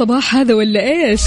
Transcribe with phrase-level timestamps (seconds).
[0.00, 1.20] أحلى صباح هذا ولا إيش؟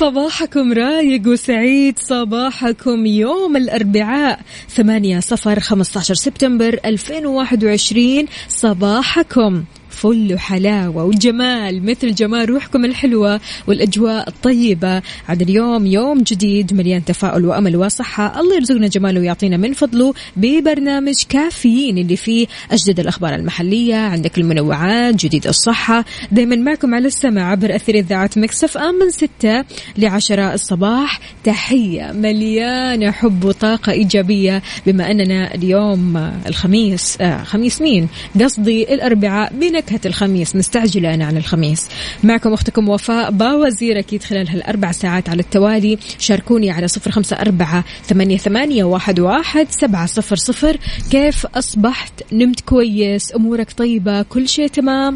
[0.00, 9.64] صباحكم رايق وسعيد صباحكم يوم الأربعاء 8 صفر 15 سبتمبر 2021 صباحكم.
[10.00, 15.02] فل وحلاوة وجمال مثل جمال روحكم الحلوة والأجواء الطيبة.
[15.28, 18.40] عاد اليوم يوم جديد مليان تفاؤل وأمل وصحة.
[18.40, 23.96] الله يرزقنا جماله ويعطينا من فضله ببرنامج كافيين اللي فيه أجدد الأخبار المحلية.
[23.96, 26.04] عندك المنوعات جديد الصحة.
[26.32, 29.64] دايما معكم على السمع عبر أثير إذاعة مكسف أم من ستة
[29.98, 31.20] لعشرة الصباح.
[31.44, 38.08] تحية مليانة حب وطاقة إيجابية بما أننا اليوم الخميس آه خميس مين؟
[38.40, 39.52] قصدي الأربعاء.
[39.90, 41.88] بنكهة الخميس مستعجلة أنا عن الخميس.
[42.22, 45.98] معكم أختكم وفاء باوزير أكيد خلال هالأربع ساعات على التوالي.
[46.18, 50.76] شاركوني على صفر خمسة أربعة ثمانية, ثمانية واحد, واحد سبعة صفر صفر.
[51.10, 55.14] كيف أصبحت؟ نمت كويس؟ أمورك طيبة؟ كل شيء تمام؟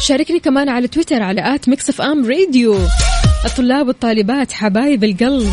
[0.00, 2.76] شاركني كمان على تويتر على at ميكس أم راديو.
[3.44, 5.52] الطلاب والطالبات حبايب القلب.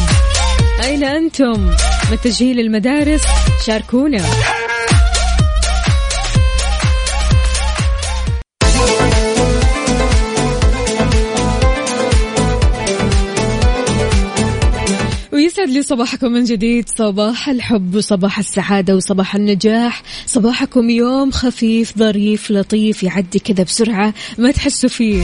[0.83, 1.71] أين أنتم؟
[2.11, 3.21] متجهين للمدارس
[3.65, 4.23] شاركونا.
[15.57, 16.89] ويسعد لي صباحكم من جديد.
[16.89, 20.03] صباح الحب وصباح السعادة وصباح النجاح.
[20.25, 25.23] صباحكم يوم خفيف ظريف لطيف يعدي كذا بسرعة ما تحسوا فيه.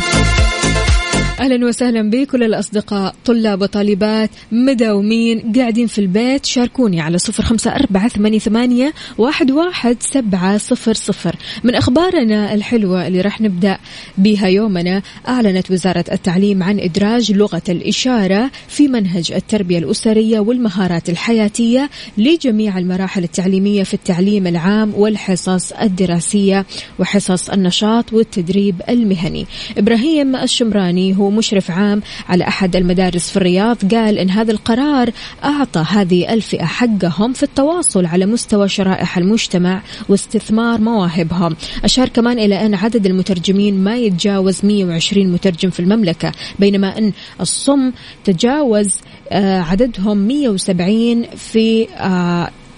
[1.40, 8.08] أهلا وسهلا بكل الأصدقاء طلاب وطالبات مداومين قاعدين في البيت شاركوني على صفر خمسة أربعة
[8.08, 11.36] ثمانية, ثمانية واحد, واحد سبعة صفر صفر.
[11.64, 13.78] من أخبارنا الحلوة اللي راح نبدأ
[14.18, 21.90] بها يومنا أعلنت وزارة التعليم عن إدراج لغة الإشارة في منهج التربية الأسرية والمهارات الحياتية
[22.18, 26.66] لجميع المراحل التعليمية في التعليم العام والحصص الدراسية
[27.00, 29.46] وحصص النشاط والتدريب المهني.
[29.78, 35.10] إبراهيم الشمراني هو مشرف عام على أحد المدارس في الرياض قال إن هذا القرار
[35.44, 41.56] أعطى هذه الفئة حقهم في التواصل على مستوى شرائح المجتمع واستثمار مواهبهم.
[41.84, 47.12] أشار كمان إلى أن عدد المترجمين ما يتجاوز 120 مترجم في المملكة بينما أن
[47.42, 47.92] الصم
[48.24, 49.00] تجاوز
[49.32, 51.88] عددهم 170 في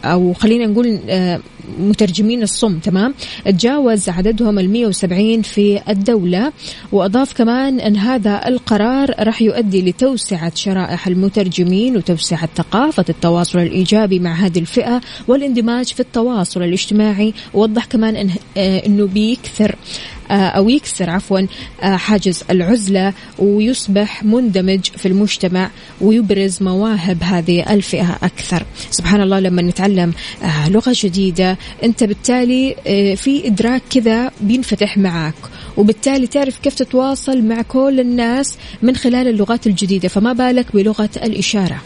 [0.06, 1.00] أو خلينا نقول
[1.80, 3.14] مترجمين الصم تمام؟
[3.46, 6.52] تجاوز عددهم ال 170 في الدولة.
[6.92, 14.34] وأضاف كمان أن هذا القرار راح يؤدي لتوسعة شرائح المترجمين وتوسعة ثقافة التواصل الإيجابي مع
[14.34, 17.34] هذه الفئة والاندماج في التواصل الاجتماعي.
[17.54, 19.76] ووضح كمان إن أنه بيكثر.
[20.32, 21.40] أو يكسر عفوا
[21.82, 25.70] حاجز العزلة ويصبح مندمج في المجتمع
[26.02, 28.66] ويبرز مواهب هذه الفئة أكثر.
[28.92, 30.14] سبحان الله لما نتعلم
[30.68, 32.76] لغة جديدة أنت بالتالي
[33.18, 35.34] في إدراك كذا بينفتح معك
[35.78, 40.08] وبالتالي تعرف كيف تتواصل مع كل الناس من خلال اللغات الجديدة.
[40.08, 41.82] فما بالك بلغة الإشارة؟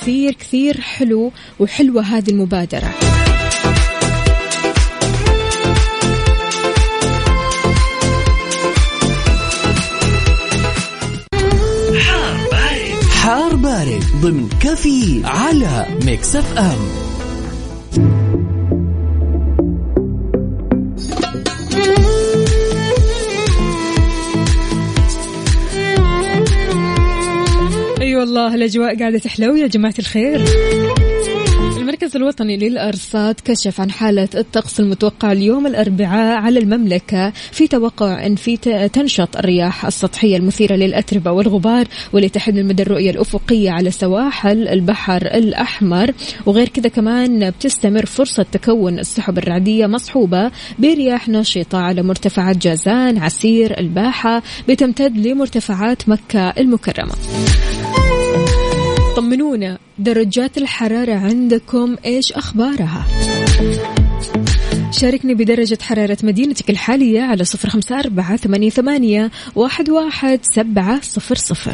[0.00, 3.19] كثير كثير حلو وحلوة هذه المبادرة.
[13.90, 16.78] بارد ضمن كفي على ميكس اف ام.
[28.00, 30.40] اي أيوة والله الأجواء قاعدة تحلو يا جماعة الخير.
[32.00, 38.36] المركز الوطني للأرصاد كشف عن حالة الطقس المتوقع اليوم الأربعاء على المملكة في توقع أن
[38.36, 38.56] في
[38.92, 45.26] تنشط الرياح السطحية المثيرة للأتربة والغبار واللي تحد من مدى الرؤية الأفقية على سواحل البحر
[45.26, 46.12] الأحمر.
[46.46, 53.78] وغير كذا كمان بتستمر فرصة تكون السحب الرعدية مصحوبة برياح نشطة على مرتفعات جازان عسير
[53.78, 57.14] الباحة بتمتد لمرتفعات مكة المكرمة.
[59.16, 63.06] طمنونا درجات الحرارة عندكم إيش أخبارها؟
[64.92, 71.34] شاركني بدرجة حرارة مدينتك الحالية على صفر خمسة أربعة ثمانية, ثمانية واحد, واحد سبعة صفر
[71.34, 71.72] صفر.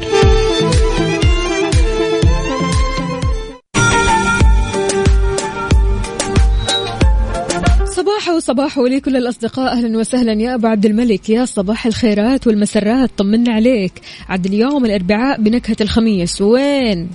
[7.85, 13.53] صباح وصباح ولكل الأصدقاء أهلا وسهلا يا أبو عبد الملك يا صباح الخيرات والمسرات طمنا
[13.53, 13.93] عليك.
[14.29, 17.09] عد اليوم الأربعاء بنكهة الخميس وين؟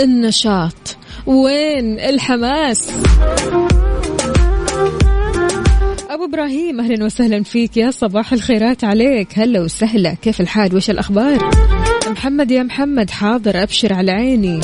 [0.00, 0.96] النشاط.
[1.26, 2.90] وين الحماس؟
[6.10, 7.76] أبو إبراهيم أهلا وسهلا فيك.
[7.76, 9.38] يا صباح الخيرات عليك.
[9.38, 10.14] هلا وسهلا.
[10.14, 11.50] كيف الحال؟ وش الأخبار؟
[12.10, 13.62] محمد يا محمد حاضر.
[13.62, 14.60] أبشر على عيني.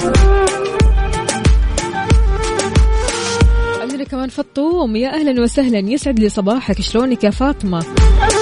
[3.81, 5.79] عندنا كمان فطوم يا أهلا وسهلا.
[5.79, 6.81] يسعد لي صباحك.
[6.81, 8.36] شلونك يا فاطمة؟ كيف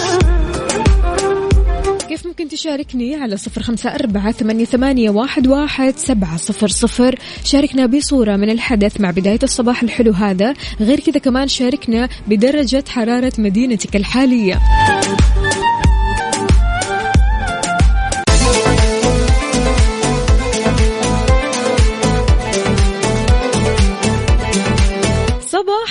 [2.35, 4.33] ممكن تشاركني على صفر خمسة أربعة
[4.65, 5.47] ثمانية, واحد
[5.97, 7.19] سبعة صفر صفر.
[7.45, 10.55] شاركنا بصورة من الحدث مع بداية الصباح الحلو هذا.
[10.81, 14.61] غير كذا كمان شاركنا بدرجة حرارة مدينتك الحالية.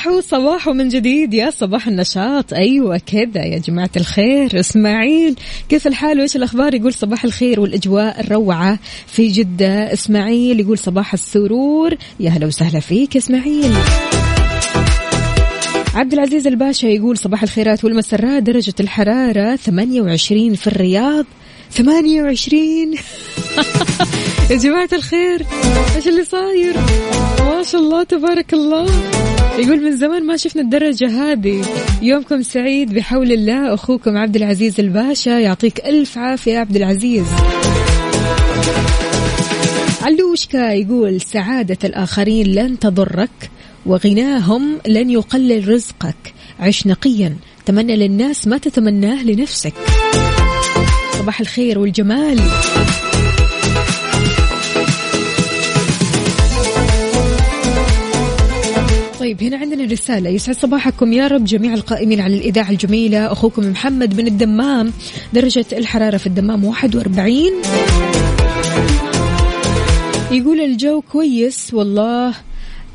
[0.04, 2.54] صباح صباح من جديد يا صباح النشاط.
[2.54, 4.60] أيوه كذا يا جماعة الخير.
[4.60, 5.36] إسماعيل
[5.70, 9.94] كيف الحال؟ وإيش الأخبار؟ يقول صباح الخير والأجواء الروعة في جدة.
[9.94, 11.96] إسماعيل يقول صباح السرور.
[12.20, 13.74] يا هلا وسهلا فيك إسماعيل.
[15.94, 18.44] عبد العزيز الباشا يقول صباح الخيرات والمسرات.
[18.44, 21.26] درجة الحرارة 28 في الرياض.
[21.76, 22.94] 28
[24.52, 25.46] يا جماعة الخير
[25.96, 26.78] إيش اللي صاير؟
[27.40, 28.86] ما شاء الله تبارك الله.
[29.58, 31.66] يقول من زمان ما شفنا الدرجة هذه.
[32.02, 33.74] يومكم سعيد بحول الله.
[33.74, 37.26] أخوكم عبد العزيز الباشا يعطيك ألف عافية يا عبد العزيز.
[40.02, 43.52] علوشكا يقول سعادة الآخرين لن تضرك
[43.86, 46.34] وغناهم لن يقلل رزقك.
[46.60, 47.36] عش نقيا
[47.66, 49.74] تمنى للناس ما تتمناه لنفسك.
[51.24, 52.40] صباح الخير والجمال.
[59.20, 60.30] طيب هنا عندنا رسالة.
[60.30, 63.32] يسعد صباحكم يا رب جميع القائمين على الإذاعة الجميلة.
[63.32, 64.94] أخوكم محمد من الدمام
[65.34, 67.52] درجة الحرارة في الدمام 41
[70.32, 72.34] يقول الجو كويس والله.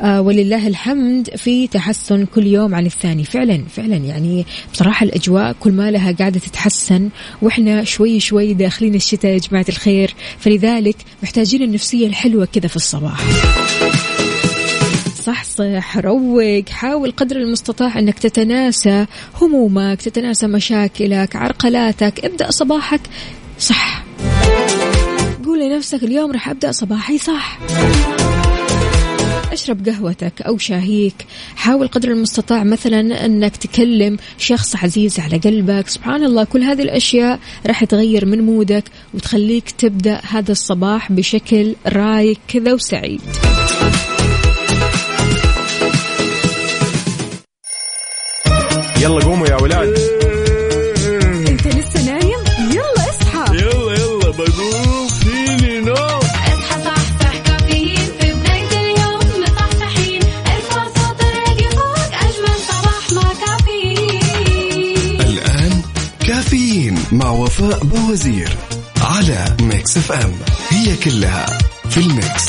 [0.03, 3.25] ولله الحمد في تحسن كل يوم عن الثاني.
[3.25, 3.97] فعلا فعلا.
[3.97, 7.09] يعني بصراحة الأجواء كل ما لها قاعدة تتحسن
[7.43, 10.15] وإحنا شوي شوي داخلين الشتاء يا جماعة الخير.
[10.39, 13.21] فلذلك محتاجين النفسية الحلوة كذا في الصباح.
[15.23, 16.69] صحصح روق.
[16.69, 19.07] حاول قدر المستطاع أنك تتناسى
[19.41, 22.25] همومك تتناسى مشاكلك عرقلاتك.
[22.25, 23.01] ابدأ صباحك
[23.59, 24.05] صح.
[25.45, 27.59] قول لنفسك اليوم راح أبدأ صباحي صح.
[29.53, 31.27] اشرب قهوتك أو شاهيك.
[31.57, 35.89] حاول قدر المستطاع مثلا انك تكلم شخص عزيز على قلبك.
[35.89, 38.85] سبحان الله كل هذه الأشياء راح تغير من مودك
[39.15, 43.21] وتخليك تبدأ هذا الصباح بشكل رايق كذا وسعيد.
[49.01, 50.18] يلا قوموا يا ولاد.
[71.05, 71.47] كلها
[71.91, 72.47] في الميكس.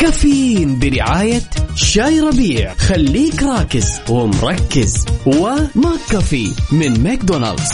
[0.00, 1.42] كافيين برعاية
[1.74, 2.74] شاي ربيع.
[2.74, 5.04] خليك راكز ومركز.
[5.26, 7.70] وماك كافي من ماكدونالدز.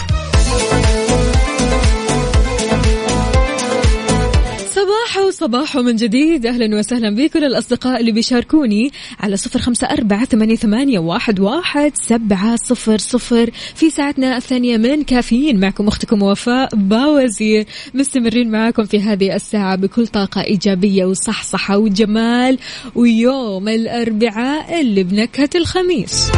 [5.38, 6.46] صباح وصباح من جديد.
[6.46, 8.90] أهلا وسهلا بكل الأصدقاء اللي بيشاركوني
[9.20, 13.50] على صفر خمسة أربعة ثمانية واحد, واحد سبعة صفر صفر.
[13.74, 15.60] في ساعتنا الثانية من كافيين.
[15.60, 17.66] معكم أختكم وفاء باوزير.
[17.94, 22.58] مستمرين معاكم في هذه الساعة بكل طاقة إيجابية وصحصحة وجمال
[22.94, 26.30] ويوم الأربعاء اللي بنكهة الخميس.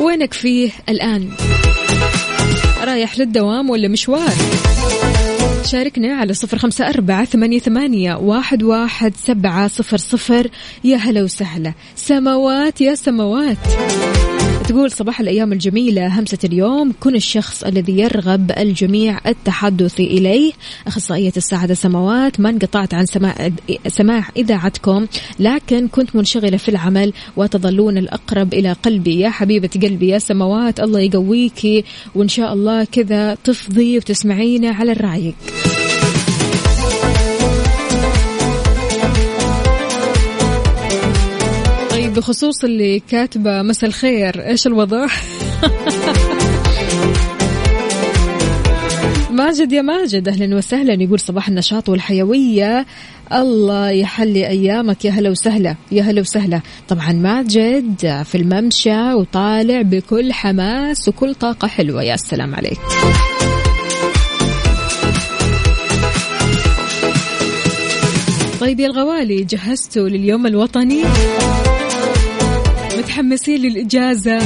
[0.00, 1.28] وينك فيه الآن؟
[2.84, 4.32] رايح للدوام ولا مشوار؟
[5.64, 10.50] شاركنا على صفر خمسة أربعة ثمانية, ثمانية واحد, واحد سبعة صفر صفر.
[10.84, 11.72] يا هلا وسهلا.
[11.96, 13.58] سماوات يا سماوات.
[14.68, 16.20] تقول صباح الأيام الجميلة.
[16.20, 20.52] همسة اليوم كن الشخص الذي يرغب الجميع التحدث إليه.
[20.86, 23.06] أخصائية السعادة سماوات ما انقطعت عن
[23.88, 25.06] سماع, إذاعتكم
[25.38, 29.20] لكن كنت منشغلة في العمل وتظلون الأقرب إلى قلبي.
[29.20, 31.84] يا حبيبة قلبي يا سماوات الله يقويكي
[32.14, 35.34] وإن شاء الله كذا تفضي وتسمعينا على الرايق
[42.18, 44.46] بخصوص اللي كاتبة مساء الخير.
[44.46, 45.06] إيش الوضع؟
[49.30, 51.02] ماجد يا ماجد أهلا وسهلا.
[51.02, 52.86] يقول صباح النشاط والحيوية.
[53.32, 55.04] الله يحلي أيامك.
[55.04, 55.74] يا هلا وسهلا.
[55.92, 56.60] يا هلا وسهلا.
[56.88, 62.02] طبعا ماجد في الممشى وطالع بكل حماس وكل طاقة حلوة.
[62.02, 62.78] يا سلام عليك.
[68.60, 71.04] طيب يا الغوالي جهزتوا لليوم الوطني.
[73.18, 74.38] متحمسين للإجازة.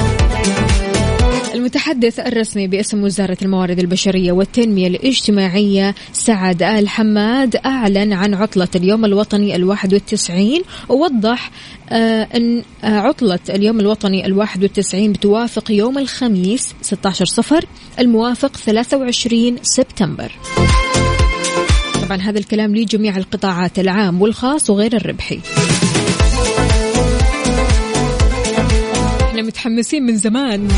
[1.54, 9.04] المتحدث الرسمي باسم وزارة الموارد البشرية والتنمية الاجتماعية سعد آل حماد أعلن عن عطلة اليوم
[9.04, 11.50] الوطني الواحد والتسعين ووضح
[11.90, 17.64] آه أن آه عطلة اليوم الوطني الواحد والتسعين بتوافق يوم الخميس 16 صفر
[17.98, 20.32] الموافق 23 سبتمبر.
[22.02, 25.40] طبعا هذا الكلام لجميع القطاعات العام والخاص وغير الربحي.
[29.42, 30.68] إحنا متحمسين من زمان.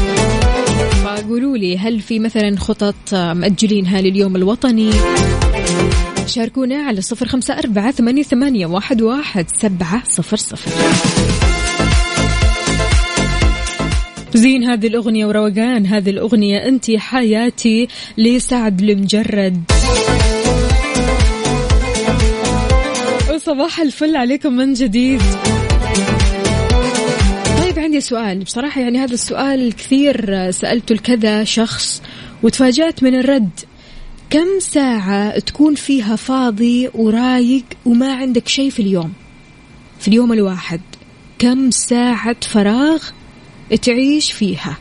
[1.04, 4.90] فقولوا لي هل في مثلا خطط مأجلينها لليوم الوطني؟
[6.26, 10.71] شاركونا على صفر خمسة أربعة ثمانية, ثمانية واحد, واحد سبعة صفر صفر.
[14.35, 19.62] زين هذه الأغنية وروقان هذه الأغنية أنت حياتي لسعد المجرد.
[23.35, 25.23] وصباح الفل عليكم من جديد.
[27.95, 28.39] عندي سؤال.
[28.45, 32.03] بصراحة يعني هذا السؤال كثير سألته لكذا شخص
[32.43, 33.61] وتفاجأت من الرد.
[34.31, 39.13] كم ساعة تكون فيها فاضي ورايق وما عندك شيء في اليوم؟
[40.01, 40.81] في اليوم الواحد.
[41.39, 43.03] كم ساعة فراغ
[43.83, 44.77] تعيش فيها؟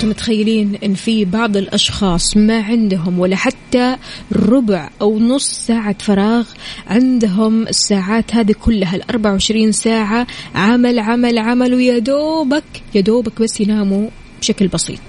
[0.00, 3.96] أنتم متخيلين إن في بعض الأشخاص ما عندهم ولا حتى
[4.32, 6.46] ربع أو نص ساعة فراغ
[6.86, 12.64] عندهم الساعات هذه كلها ال 24 ساعة عمل عمل عمل ويا دوبك
[12.94, 14.08] يا دوبك بس يناموا
[14.40, 15.00] بشكل بسيط.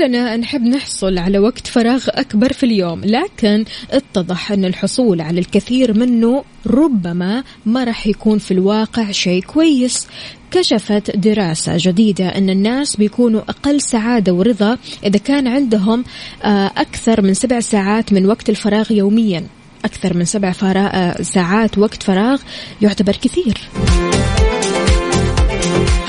[0.00, 5.98] كلنا نحب نحصل على وقت فراغ أكبر في اليوم لكن اتضح أن الحصول على الكثير
[5.98, 10.06] منه ربما ما راح يكون في الواقع شيء كويس.
[10.50, 16.04] كشفت دراسة جديدة أن الناس بيكونوا أقل سعادة ورضا إذا كان عندهم
[16.44, 19.46] آه، أكثر من سبع ساعات من وقت الفراغ يوميا.
[19.84, 22.40] أكثر من سبع فرا- ساعات وقت فراغ
[22.82, 23.58] يعتبر كثير.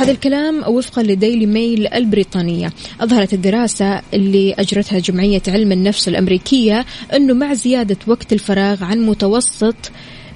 [0.01, 2.73] هذا الكلام وفقا لديلي ميل البريطانية.
[3.01, 9.75] أظهرت الدراسة اللي أجرتها جمعية علم النفس الأمريكية أنه مع زيادة وقت الفراغ عن متوسط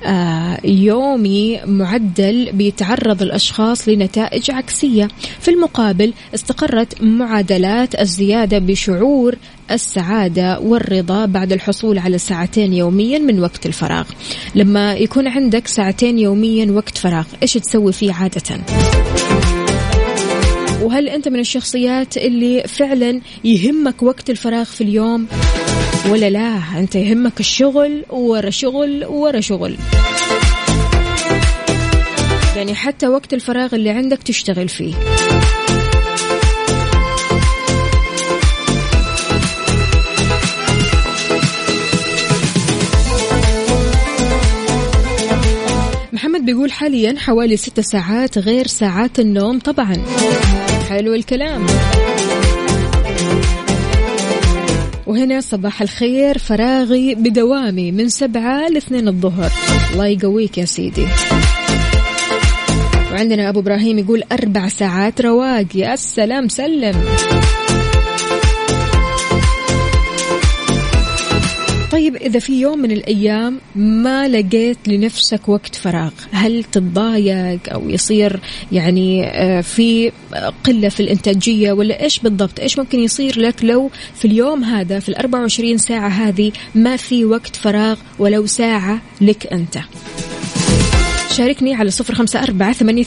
[0.05, 5.07] آه، يومي معدل بيتعرض الأشخاص لنتائج عكسية.
[5.39, 9.35] في المقابل استقرت معادلات الزيادة بشعور
[9.71, 14.05] السعادة والرضا بعد الحصول على ساعتين يوميا من وقت الفراغ.
[14.55, 18.61] لما يكون عندك ساعتين يوميا وقت فراغ إيش تسوي فيه عادةً؟
[20.85, 25.27] وهل أنت من الشخصيات اللي فعلا يهمك وقت الفراغ في اليوم
[26.09, 29.77] ولا لا؟ أنت يهمك الشغل ورا شغل ورا شغل.
[32.55, 34.93] يعني حتى وقت الفراغ اللي عندك تشتغل فيه.
[46.45, 49.97] بيقول حاليا حوالي ست ساعات غير ساعات النوم طبعا.
[50.89, 51.65] حلو الكلام.
[55.07, 59.51] وهنا صباح الخير فراغي بدوامي من سبعة لاثنين الظهر.
[59.93, 61.07] الله يقويك يا سيدي.
[63.11, 65.67] وعندنا أبو إبراهيم يقول أربع ساعات رواق.
[65.75, 66.95] يا سلام سلم.
[71.91, 78.39] طيب إذا في يوم من الأيام ما لقيت لنفسك وقت فراغ هل تتضايق أو يصير
[78.71, 80.11] يعني آه، في
[80.63, 85.09] قلة في الإنتاجية ولا إيش بالضبط؟ إيش ممكن يصير لك لو في اليوم هذا في
[85.09, 89.77] الأربع وعشرين ساعة هذه ما في وقت فراغ ولو ساعة لك أنت؟
[91.31, 93.05] شاركني على صفر خمسة أربعة ثمانية,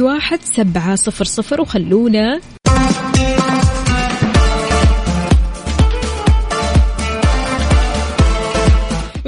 [0.00, 2.40] واحد سبعة صفر صفر وخلونا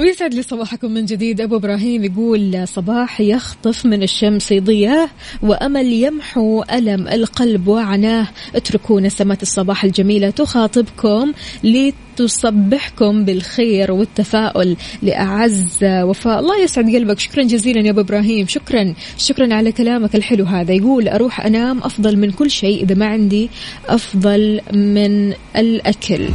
[0.03, 1.41] ويسعد لي صباحكم من جديد.
[1.41, 5.09] أبو إبراهيم يقول صباح يخطف من الشمس ضياه
[5.41, 8.27] وأمل يمحو ألم القلب وعناه.
[8.55, 11.33] اتركوا نسمات الصباح الجميلة تخاطبكم
[11.63, 16.39] لتصبحكم بالخير والتفاؤل لأعز وفاء.
[16.39, 17.19] الله يسعد قلبك.
[17.19, 18.47] شكرا جزيلا يا أبو إبراهيم.
[18.47, 18.93] شكرا.
[19.17, 20.73] شكرا على كلامك الحلو هذا.
[20.73, 22.83] يقول أروح أنام أفضل من كل شيء.
[22.83, 23.49] إذا ما عندي
[23.87, 26.27] أفضل من الأكل.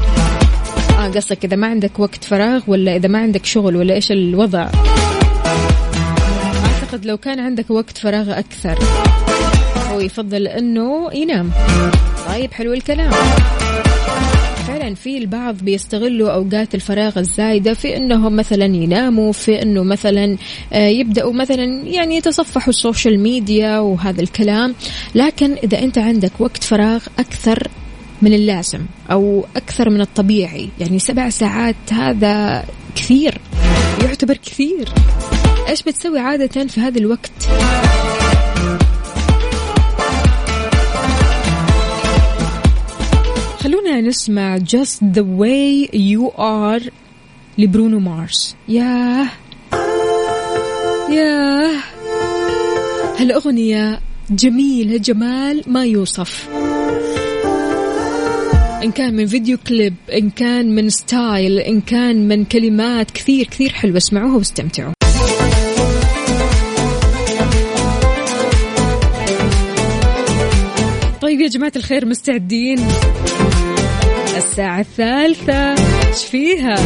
[1.08, 4.68] قصدك إذا ما عندك وقت فراغ ولا إذا ما عندك شغل ولا إيش الوضع؟
[6.64, 8.78] أعتقد لو كان عندك وقت فراغ أكثر
[9.92, 11.50] هو يفضل إنه ينام.
[12.28, 13.10] طيب حلو الكلام.
[14.66, 20.36] فعلا في البعض بيستغلوا أوقات الفراغ الزايدة في إنهم مثلا يناموا في إنه مثلا
[20.72, 24.74] آه، يبدأوا مثلا يعني يتصفحوا السوشيال ميديا وهذا الكلام.
[25.14, 27.68] لكن إذا أنت عندك وقت فراغ أكثر
[28.22, 30.68] من اللازم أو أكثر من الطبيعي.
[30.80, 33.40] يعني سبع ساعات هذا كثير.
[34.04, 34.88] يعتبر كثير.
[35.68, 37.32] إيش بتسوي عادة في هذا الوقت؟
[43.58, 46.90] خلونا نسمع Just the way you are
[47.58, 48.56] لبرونو مارس.
[48.68, 49.26] ياه.
[51.10, 51.76] ياه.
[53.18, 56.57] هالأغنية جميلة جمال ما يوصف.
[58.84, 63.70] إن كان من فيديو كليب إن كان من style إن كان من كلمات كثير كثير
[63.70, 64.92] حلوة اسمعوها واستمتعوا.
[71.22, 72.78] طيب يا جماعة الخير مستعدين؟
[74.36, 75.70] الساعة الثالثة.
[76.08, 76.76] إيش فيها؟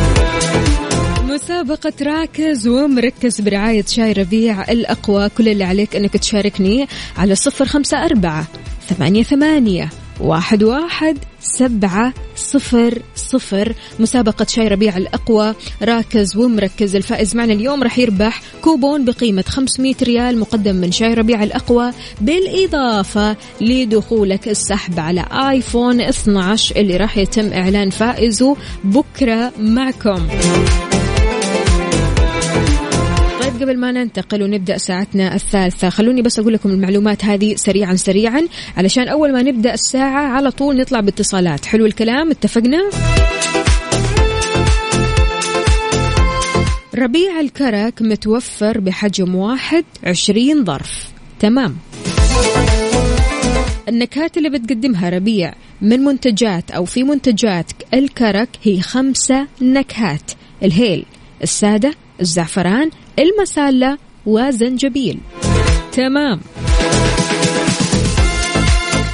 [1.29, 5.29] مسابقة راكز ومركز برعاية شاي ربيع الأقوى.
[5.29, 8.47] كل اللي عليك أنك تشاركني على صفر خمسة أربعة
[8.89, 9.91] ثمانية ثمانية
[10.23, 13.75] واحد واحد سبعة صفر صفر.
[14.01, 15.55] مسابقة شاي ربيع الأقوى.
[15.83, 21.43] راكز ومركز الفائز معنا اليوم راح يربح كوبون بقيمة 500 ريال مقدم من شاي ربيع
[21.43, 21.91] الأقوى.
[22.21, 30.29] بالإضافة لدخولك السحب على آيفون 12 اللي راح يتم إعلان فائزه بكرة معكم.
[33.63, 39.09] قبل ما ننتقل ونبدأ ساعتنا الثالثة خلوني بس أقول لكم المعلومات هذه سريعا سريعا علشان
[39.09, 41.67] أول ما نبدأ الساعة على طول نطلع باتصالات.
[41.67, 42.91] حلو الكلام اتفقنا؟
[46.95, 51.09] ربيع الكرك متوفر بحجم واحد عشرين ظرف.
[51.41, 51.77] تمام.
[53.89, 60.33] النكهات اللي بتقدمها ربيع من منتجات أو في منتجات الكرك هي خمسة نكهات.
[60.63, 61.05] الهيل
[61.43, 65.19] السادة الزعفران المسالة وزنجبيل.
[65.93, 66.41] تمام.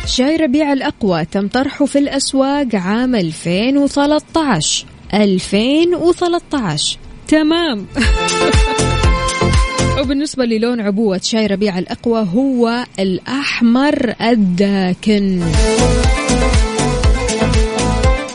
[0.07, 7.87] شاي ربيع الأقوى تم طرحه في الأسواق عام 2013 2013 تمام.
[10.01, 15.43] وبالنسبة للون عبوة شاي ربيع الأقوى هو الأحمر الداكن.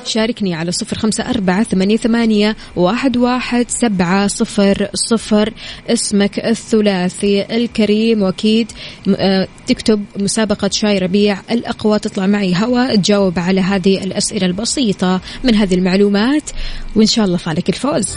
[0.07, 5.53] شاركني على صفر خمسة أربعة ثمانية, ثمانية واحد, واحد سبعة صفر صفر.
[5.89, 8.71] اسمك الثلاثي الكريم وأكيد
[9.15, 11.37] آه، تكتب مسابقة شاي ربيع.
[11.51, 16.49] الأقوى تطلع معي هوا تجاوب على هذه الأسئلة البسيطة من هذه المعلومات
[16.95, 18.15] وإن شاء الله فالك الفوز.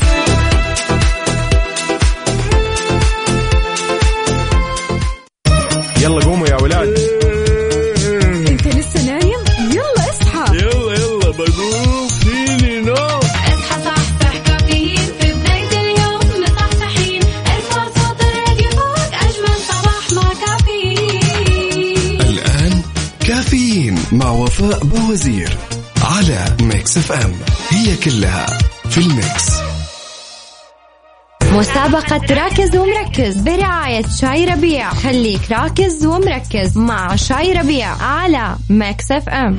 [6.03, 7.16] يلا قوموا يا ولاد.
[24.61, 25.57] وفاء بوزير
[26.05, 27.33] على ميكس إف إم.
[27.71, 28.47] هي كلها
[28.91, 29.53] في الميكس.
[31.53, 34.91] مسابقة راكز ومركز برعاية شاي ربيع.
[34.91, 39.59] خليك راكز ومركز مع شاي ربيع على ميكس إف إم.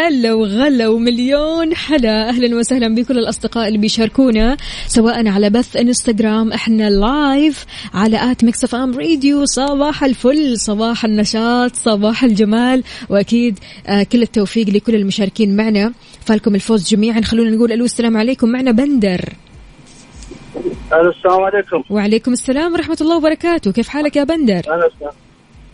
[0.00, 2.28] هلا وغلا ومليون حلا.
[2.28, 8.64] أهلا وسهلا بكل الأصدقاء اللي بيشاركونا سواء على بث إنستغرام إحنا live على at ميكس
[8.64, 9.44] إف إم راديو.
[9.44, 15.92] صباح الفل صباح النشاط صباح الجمال وأكيد آه كل التوفيق لكل المشاركين معنا.
[16.26, 17.20] فالكم الفوز جميعا.
[17.20, 18.48] خلونا نقول ألو السلام عليكم.
[18.48, 19.20] معنا بندر.
[20.92, 21.82] ألو السلام عليكم.
[21.90, 23.72] وعليكم السلام ورحمة الله وبركاته.
[23.72, 24.62] كيف حالك يا بندر؟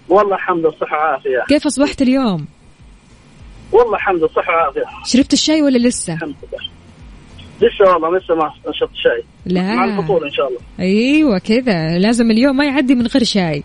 [0.08, 1.44] والله الحمد لله صحة وعافية.
[1.48, 2.46] كيف أصبحت اليوم؟
[3.72, 4.84] والله الحمد لله صحة وعافية.
[5.04, 6.76] شربت الشاي ولا لسه؟ الحمد لله.
[7.56, 9.74] لسه والله لسه ما نشرت شيء لا.
[9.74, 10.60] مع الفطور إن شاء الله.
[10.80, 11.98] أيوه كذا.
[11.98, 13.62] لازم اليوم ما يعدي من غير شاي.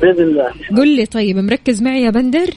[0.00, 0.52] بإذن الله.
[0.76, 2.50] قل لي طيب مركز معي يا بندر؟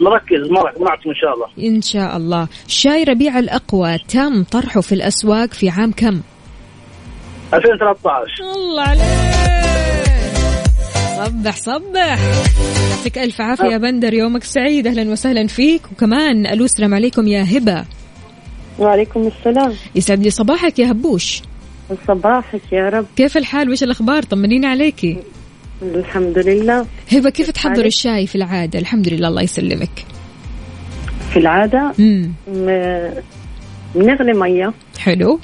[0.00, 1.68] مركز مرك معكم إن شاء الله.
[1.68, 2.48] إن شاء الله.
[2.66, 6.20] شاي ربيع الأقوى تم طرحه في الأسواق في عام كم؟
[7.54, 9.02] 2013 الله عليك!
[11.26, 12.18] صبح صبح.
[12.90, 14.86] يعطيك ألف عافية يا بندر يومك سعيد.
[14.86, 15.82] أهلا وسهلا فيك.
[15.92, 17.84] وكمان ألو السلام عليكم يا هبة.
[18.78, 19.72] وعليكم السلام.
[19.94, 21.42] يسعد لي صباحك يا هبوش.
[22.08, 23.06] صباحك يا رب.
[23.16, 25.16] كيف الحال؟ وش الأخبار؟ طمنينا عليكي
[25.82, 26.86] الحمد لله.
[27.12, 30.04] هبة كيف تحضر؟ الشاي في العادة؟ الحمد لله الله يسلمك.
[31.30, 32.32] في العادة؟ امم
[33.94, 34.72] بنغلي مية.
[34.98, 35.40] حلو.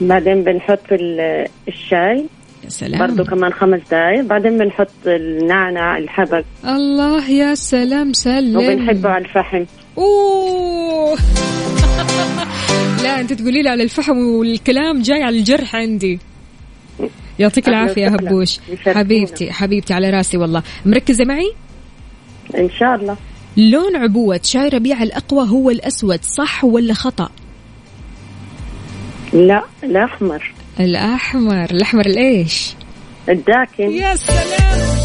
[0.00, 2.26] بعدين بنحط ال- الشاي.
[2.68, 3.00] سلام.
[3.00, 4.24] برضو كمان خمس دقايق.
[4.24, 6.44] بعدين بنحط النعنع الحبق.
[6.64, 8.56] الله يا سلام سلم.
[8.56, 9.64] وبنحبه على الفحم.
[9.98, 11.18] أوه.
[13.02, 16.18] لا أنت تقولي لي على الفحم والكلام جاي على الجرح عندي.
[17.38, 18.08] يعطيك أهلا العافية يا.
[18.08, 18.60] هبوش.
[18.86, 20.62] حبيبتي حبيبتي على راسي والله.
[20.86, 21.52] مركزة معي؟
[22.58, 23.16] إن شاء الله.
[23.56, 27.30] لون عبوة شاي ربيع الأقوى هو الأسود صح ولا خطأ؟
[29.32, 30.52] لا الأحمر.
[30.80, 31.64] الأحمر.
[31.64, 32.74] الأحمر الإيش
[33.28, 33.90] الداكن.
[33.90, 34.97] يا سلام.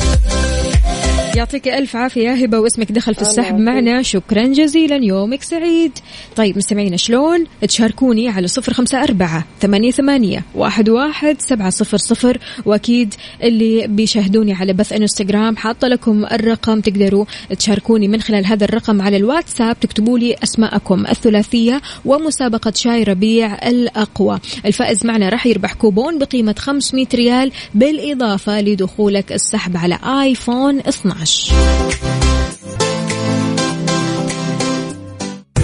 [1.35, 2.29] يعطيك ألف عافية.
[2.29, 4.01] يا هبة واسمك دخل في السحب معنا.
[4.01, 4.95] شكرا جزيلا.
[4.95, 5.91] يومك سعيد.
[6.35, 12.37] طيب مستمعينا شلون؟ تشاركوني على صفر خمسة أربعة ثمانية, ثمانية واحد, واحد سبعة صفر صفر.
[12.65, 16.79] وأكيد اللي بيشاهدوني على بث إنستغرام حاطة لكم الرقم.
[16.79, 17.25] تقدروا
[17.59, 19.79] تشاركوني من خلال هذا الرقم على الواتساب.
[19.79, 24.39] تكتبوا لي أسماءكم الثلاثية ومسابقة شاي ربيع الأقوى.
[24.65, 31.22] الفائز معنا راح يربح كوبون بقيمة 500 ريال بالإضافة لدخولك السحب على آيفون 12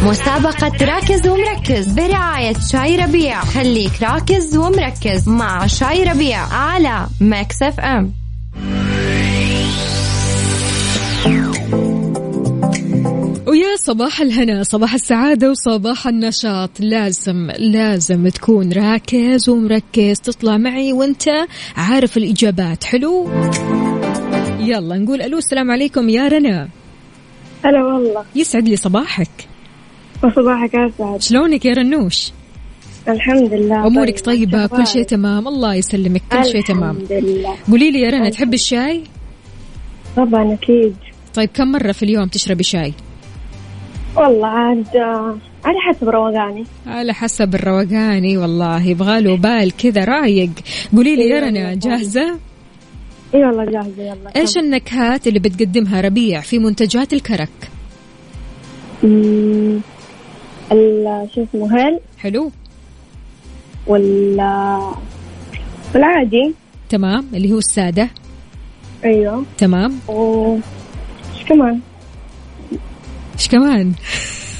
[0.04, 3.41] مسابقة راكز ومركز برعاية شاي ربيع.
[3.41, 8.13] خليك راكز ومركز مع شاي ربيع على ميكس اف ام.
[13.48, 16.69] ويا صباح الهنا صباح السعادة وصباح النشاط.
[16.80, 20.19] لازم لازم تكون راكز ومركز.
[20.19, 21.30] تطلع معي وانت
[21.78, 22.84] عارف الإجابات.
[22.84, 23.30] حلو؟
[24.69, 26.69] يلا نقول ألو السلام عليكم يا رنا.
[27.65, 28.25] هلا والله.
[28.36, 29.47] يسعد لي صباحك.
[30.23, 32.32] وصباحك أسعد شلونك يا رنوش؟
[33.08, 33.88] الحمد لله.
[33.88, 36.97] أمورك طيبة كل شيء تمام الله يسلمك كل شيء تمام.
[36.97, 37.55] الحمد لله.
[37.71, 39.03] قولي لي يا رنا تحب الشاي؟
[40.17, 40.95] طبعا أكيد.
[41.34, 42.93] طيب كم مرة في اليوم تشربي شاي؟
[44.15, 44.97] والله عاد
[45.65, 46.65] على حسب روقاني.
[46.88, 50.49] على حسب الروقاني والله يبغاله بال كذا رايق.
[50.95, 52.39] قولي لي يا رنا جاهزة؟
[53.35, 54.35] اي والله جاهزة يلا.
[54.35, 57.49] إيش النكهات اللي بتقدمها ربيع في منتجات الكرك؟
[60.71, 62.51] ال- شو اسمه هيل حلو.
[63.87, 64.39] وال
[65.95, 66.53] والعادي.
[66.89, 67.25] تمام.
[67.33, 68.09] اللي هو السادة.
[69.05, 69.45] أيوه.
[69.57, 69.99] تمام.
[70.07, 70.53] و
[71.35, 71.79] إيش كمان؟
[73.37, 73.93] إيش كمان؟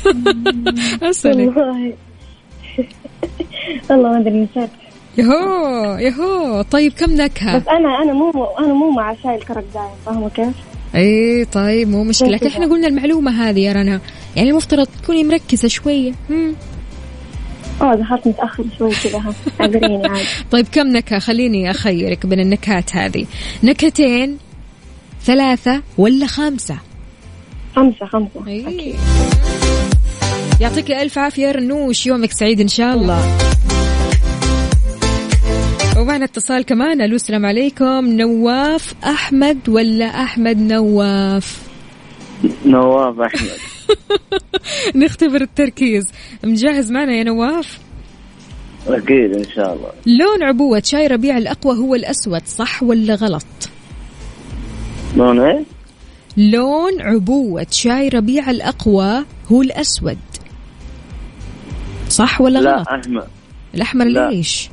[1.04, 1.58] أسألك.
[1.58, 1.94] والله.
[3.90, 4.70] والله ما أدري نسيت.
[5.18, 6.62] يهو يهو.
[6.62, 10.54] طيب كم نكهة بس أنا أنا مو أنا مو مع شاي الكرك دايم فاهمة كيف؟
[10.96, 12.30] إي طيب مو مشكلة.
[12.30, 12.48] لكن.
[12.48, 14.00] إحنا قلنا المعلومة هذه يا رنا.
[14.36, 16.12] يعني المفترض تكوني مركزة شوية.
[16.30, 16.54] مم.
[17.82, 19.34] آه دخلت متأخر شوي كذا ها.
[19.62, 23.26] اعذريني عادي طيب كم نكهة؟ خليني أخيرك بين النكهات هذه.
[23.64, 24.38] نكهتين
[25.24, 26.78] ثلاثة ولا خمسة؟
[27.76, 28.48] خمسة خمسة.
[28.48, 28.96] أي.
[30.62, 33.38] يعطيك ألف عافية يا رنوش يومك سعيد إن شاء الله.
[36.00, 37.02] ومعنا اتصال كمان.
[37.02, 38.06] ألو السلام عليكم.
[38.06, 41.62] نواف أحمد ولا أحمد نواف؟
[42.66, 43.58] نواف أحمد.
[45.04, 46.04] نختبر التركيز.
[46.44, 47.80] مجهز معنا يا نواف؟
[48.88, 49.92] أكيد إن شاء الله.
[50.06, 53.46] لون عبوة شاي ربيع الأقوى هو الأسود صح ولا غلط؟
[55.16, 55.64] لون إيه؟
[56.38, 60.18] لون عبوة شاي ربيع الأقوى هو الأسود.
[62.10, 63.28] صح ولا غلط؟ لا احمد
[63.76, 64.30] الأحمر لا.
[64.30, 64.70] ليش؟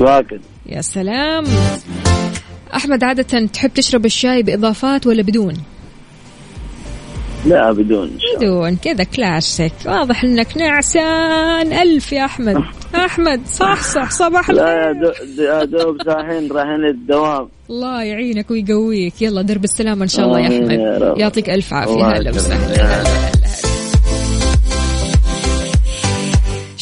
[0.00, 1.44] واكد يا سلام.
[2.76, 5.54] أحمد عادة تحب تشرب الشاي بإضافات ولا بدون؟
[7.46, 8.68] لا بدون إن شاء الله.
[8.68, 8.76] بدون.
[8.76, 9.72] كذا كلاسيك.
[9.86, 11.72] واضح إنك نعسان.
[11.72, 12.56] ألف يا أحمد.
[12.94, 15.02] أحمد صح صح صباح لا يا الخير
[15.36, 17.48] دو- يا دوب صاحين رايحين الدوام.
[17.70, 19.22] الله يعينك ويقويك.
[19.22, 21.18] يلا درب السلامة إن شاء الله يا رب.
[21.18, 21.92] يعطيك ألف عافية.
[21.94, 22.30] الله هلا.
[22.30, 23.04] وسهلا.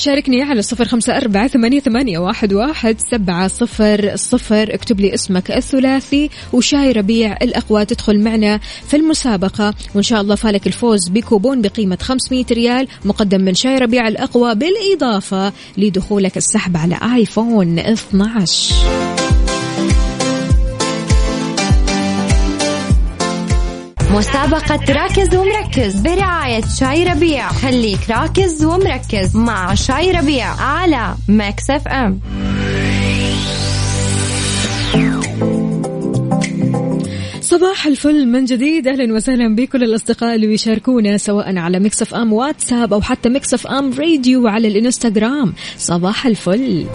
[0.03, 4.75] شاركني على صفر خمسة أربعة ثمانية, ثمانية واحد, واحد سبعة صفر صفر.
[4.75, 7.85] اكتب لي اسمك الثلاثي وشاي ربيع الأقوى.
[7.85, 9.75] تدخل معنا في المسابقة.
[9.95, 15.53] وإن شاء الله فالك الفوز بكوبون بقيمة 500 ريال مقدم من شاي ربيع الأقوى بالإضافة
[15.79, 19.52] لدخولك السحب على iPhone 12
[24.13, 27.49] مسابقة راكز ومركز برعاية شاي ربيع.
[27.49, 32.21] خليك راكز ومركز مع شاي ربيع على Mix FM.
[37.41, 38.89] صباح الفل من جديد.
[38.89, 43.93] أهلا وسهلا بكل الأصدقاء اللي بيشاركونا سواء على Mix FM واتساب أو حتى Mix FM
[43.99, 45.55] Radio على الإنستغرام.
[45.77, 46.87] صباح الفل.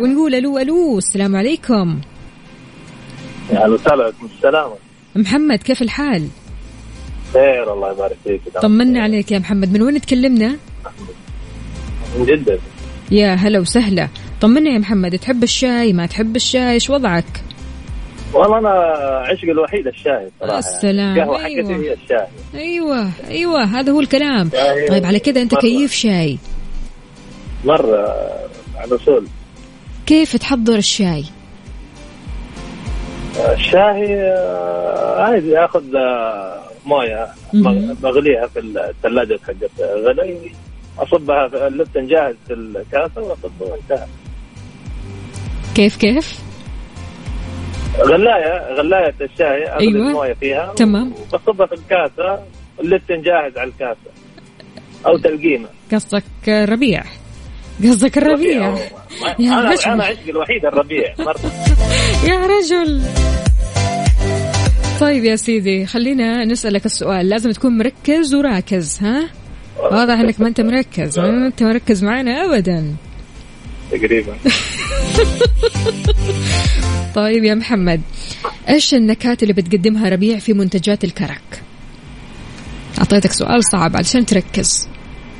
[0.00, 2.00] ونقول ألو ألو السلام عليكم.
[3.52, 4.70] يا أهلا وسهلا عليكم السلام.
[5.16, 6.28] محمد كيف الحال؟
[7.32, 8.40] خير الله يبارك فيك.
[8.62, 9.72] طمنا عليك يا محمد.
[9.72, 10.56] من وين تكلمنا؟
[12.18, 12.58] من جدة.
[13.10, 14.08] يا هلا وسهلا.
[14.40, 17.42] طمنا يا محمد تحب الشاي؟ ما تحب الشاي؟ إيش وضعك؟
[18.34, 18.70] والله أنا
[19.28, 20.58] عشق الوحيد الشاي صراحة.
[20.58, 21.76] السلام، حقتي أيوة.
[21.76, 22.26] هي الشاي.
[22.54, 24.50] أيوه أيوه هذا هو الكلام.
[24.50, 25.60] شاي طيب على كذا أنت مرة.
[25.60, 26.38] كيف شاي؟
[27.64, 28.14] مرة
[28.76, 29.26] على اصول
[30.06, 31.24] كيف تحضر الشاي؟
[33.52, 37.94] الشاي آه، عادي اخذ آه، مويه مهم.
[37.94, 40.52] بغليها في الثلاجة حقت غلي
[40.98, 44.06] أصبها في اللبن جاهز في الكاسة واصبه وانتهى
[45.74, 46.40] كيف كيف
[48.00, 50.08] غلاية غلاية الشاي اغلي أيوة.
[50.08, 51.12] المويه فيها تمام.
[51.12, 52.42] وبصبها في الكاسة
[52.80, 54.10] اللبن جاهز على الكاسة
[55.06, 57.02] أو تلقيمة قصدك ربيع
[57.84, 58.76] قصدك الربيع؟
[59.38, 59.90] يا أنا رجل.
[59.90, 61.14] أنا عشقي الوحيد الربيع
[62.30, 63.02] يا رجل.
[65.00, 67.28] طيب يا سيدي خلينا نسألك السؤال.
[67.28, 69.28] لازم تكون مركز وراكز ها؟
[69.78, 71.18] واضح إنك ما أنت مركز.
[71.18, 72.94] ما أنت مركز معنا ابدا.
[73.90, 74.36] تقريبا.
[77.14, 78.00] طيب يا محمد
[78.68, 81.62] إيش النكهات اللي بتقدمها ربيع في منتجات الكرك؟
[82.98, 84.88] أعطيتك سؤال صعب علشان تركز.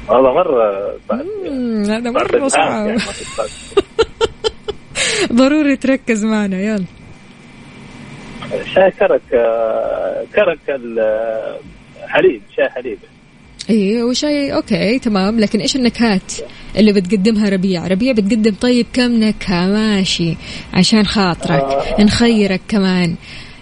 [0.08, 3.00] والله مرة بعد مم، هذا بعد مره الآن صعب يعني.
[5.32, 6.84] ضروري تركز معنا يلا.
[8.74, 9.20] شاي كرك
[10.34, 10.58] كرك
[12.04, 12.98] الحليب شاي حليب.
[13.70, 15.40] إيه وشاي أوكي تمام.
[15.40, 16.32] لكن إيش النكهات
[16.76, 20.36] اللي بتقدمها ربيع؟ ربيع بتقدم طيب كم نكهة؟ ماشي
[20.74, 21.62] عشان خاطرك.
[21.62, 22.02] آه.
[22.02, 23.14] نخيرك كمان.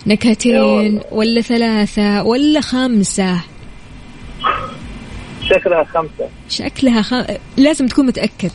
[0.07, 1.01] نكهتين.
[1.13, 3.41] ولا ثلاثة ولا خمسة؟
[5.45, 6.29] شكلها خمسة.
[6.49, 7.15] شكلها خ...
[7.57, 8.51] لازم تكون متأكد.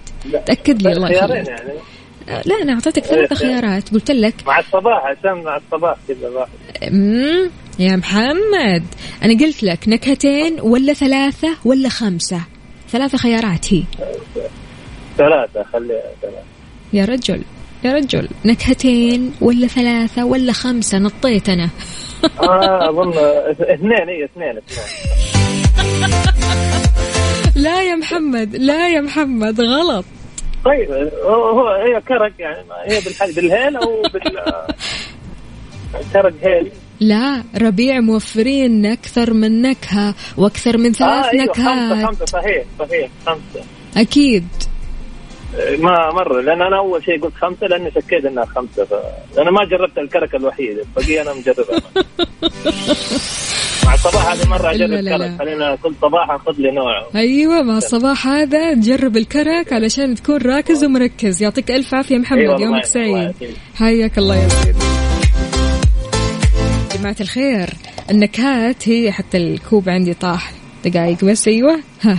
[0.45, 1.73] تأكد لي الله خيارين يخليك يعني.
[2.45, 3.61] لا أنا أعطيتك ثلاثة إيه، إيه.
[3.61, 3.89] خيارات.
[3.93, 4.35] قلت لك.
[4.47, 6.49] مع الصباح عشان مع الصباح كذا واحد.
[6.91, 7.49] مم،
[7.79, 8.83] يا محمد.
[9.23, 12.41] أنا قلت لك نكهتين ولا ثلاثة ولا خمسة.
[12.89, 13.83] ثلاثة خيارات هي.
[15.17, 16.43] ثلاثة خليها ثلاثة.
[16.93, 17.41] يا رجل
[17.83, 18.27] يا رجل.
[18.45, 21.69] نكهتين ولا ثلاثة ولا خمسة نطيت أنا.
[22.41, 23.13] آه اظن
[23.61, 25.68] اثنين اي اثنين اثنين.
[27.55, 30.05] لا يا محمد لا يا محمد غلط.
[30.65, 30.91] طيب
[31.25, 34.41] هو هي كرك يعني هي بالحل بالهيل أو بال
[36.13, 36.71] كرك هيل.
[36.99, 42.05] لا ربيع موفرين أكثر من نكهة وأكثر من ثلاث آه خمسة نكهات.
[42.07, 43.65] خمسة صحيح صحيح خمسة.
[43.97, 44.47] أكيد.
[45.77, 48.93] ما مرة لأن أنا أول شيء قلت خمسة لأني شكيت إنها خمسة ف...
[49.37, 51.81] أنا ما جربت الكرك الوحيد البقية أنا مجربها.
[53.89, 55.27] مع الصباح هذه مرة أجرب لا، لا، لا.
[55.27, 55.39] كرك.
[55.39, 57.09] خلينا كل صباح أخذ لي نوع.
[57.15, 61.43] أيوة مع الصباح هذا جرب الكرك علشان تكون راكز ومركز.
[61.43, 63.33] يعطيك ألف عافية محمد أيوة، يومك سعيد.
[63.75, 64.79] حياك الله يا سيدي.
[66.97, 67.69] جماعة الخير
[68.11, 70.51] النكهات هي حتى الكوب عندي طاح
[70.85, 71.79] دقايق بس أيوة.
[72.01, 72.17] ها.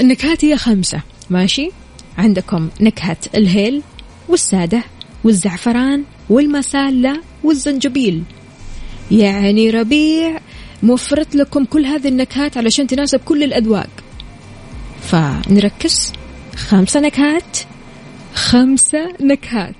[0.00, 1.00] النكهات هي خمسة
[1.30, 1.70] ماشي؟
[2.18, 3.82] عندكم نكهة الهيل
[4.28, 4.82] والسادة
[5.24, 8.22] والزعفران والمسالة والزنجبيل.
[9.10, 10.38] يعني ربيع
[10.82, 13.90] موفرت لكم كل هذه النكهات علشان تناسب كل الأذواق.
[15.02, 16.12] فنركز.
[16.56, 17.58] خمسة نكهات.
[18.34, 19.74] خمسة نكهات.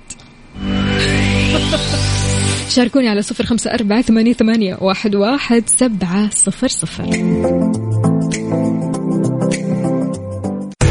[2.69, 7.07] شاركوني على صفر خمسة أربعة ثمانية, ثمانية واحد, واحد سبعة صفر صفر.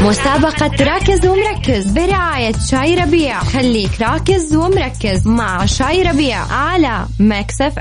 [0.03, 3.39] مسابقة راكز ومركز برعاية شاي ربيع.
[3.39, 7.79] خليك راكز ومركز مع شاي ربيع على Mix FM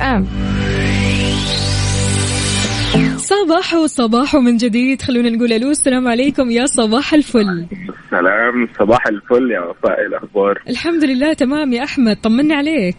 [3.16, 5.02] صباح وصباح من جديد.
[5.02, 7.66] خلونا نقول ألو السلام عليكم يا صباح الفل.
[8.10, 12.96] سلام صباح الفل يا وفاء إيه الأخبار؟ الحمد لله تمام يا أحمد طمنا عليك.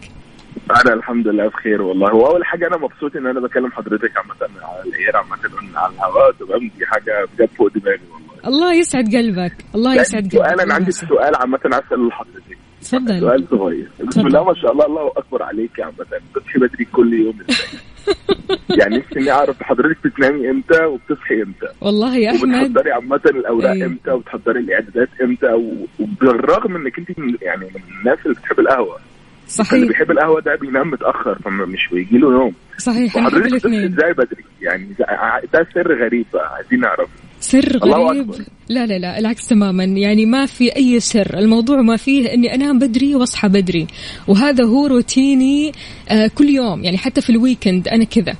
[0.85, 2.15] أنا الحمد لله بخير والله.
[2.15, 5.39] واول حاجة أنا مبسوط إن أنا بكلم حضرتك عامة على ال air عامة
[5.75, 8.47] على الهواء تمام؟ دي حاجة بجد فوق دماغي والله.
[8.47, 10.91] الله يسعد قلبك الله يسعد قلبك سؤال أنا الله عندي.
[10.91, 12.57] سؤال عامة عايز أسأله لحضرتك.
[12.81, 13.19] تفضل.
[13.19, 13.89] سؤال صغير.
[14.07, 14.27] بسم.
[14.27, 16.05] الله ما شاء الله الله أكبر عليك يا عامة.
[16.35, 17.39] بتصحي بدري كل يوم.
[17.49, 17.79] إزاي
[18.79, 21.67] يعني نفسي إني أعرف حضرتك بتنامي إمتى وبتصحي إمتى.
[21.81, 22.43] والله يا أحمد.
[22.43, 23.85] وبتحضري عامة الأوراق أيوه.
[23.87, 25.53] إمتى وبتحضري الإعدادات إمتى
[25.99, 28.95] وبالرغم إنك أنت من يعني من الناس اللي بتحب القهوة.
[28.95, 34.13] اللي صحيح بيحب القهوة ده بينام متأخر فمش بيجي له نوم صحيح وحضرتك بتصحي إزاي
[34.13, 37.09] بدري؟ يعني ده- سر غريب بقى عايزين نعرف
[37.39, 38.31] سر غريب.
[38.69, 39.83] لا لا لا العكس تماما.
[39.83, 41.37] يعني ما في أي سر.
[41.37, 43.87] الموضوع ما فيه أني أنام بدري وأصحى بدري.
[44.27, 45.71] وهذا هو روتيني
[46.09, 46.83] آه كل يوم.
[46.83, 48.33] يعني حتى في الويكند أنا كذا.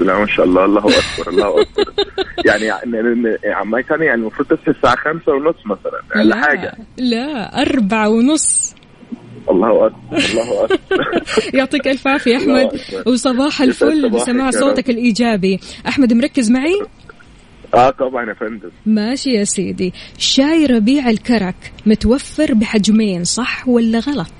[0.00, 0.64] الله ما شاء الله.
[0.64, 1.92] الله أكبر الله أكبر.
[2.46, 6.00] يعني يعني عماي كان يعني المفروض تصحي الساعة خمسة ونص مثلا.
[6.12, 6.72] أقل لا حاجة.
[6.96, 8.74] لا أربعة ونص.
[9.50, 10.78] الله أكبر الله أكبر.
[11.58, 12.74] يعطيك الله أحمد.
[12.74, 13.12] أكبر.
[13.12, 14.90] وصباح الفل بسماع صوتك رب.
[14.90, 15.60] الإيجابي.
[15.88, 16.80] أحمد مركز معي؟
[17.74, 18.70] آه طبعا يا فندم.
[18.86, 19.92] ماشي يا سيدي.
[20.18, 21.54] شاي ربيع الكرك
[21.86, 24.32] متوفر بحجمين صح ولا غلط؟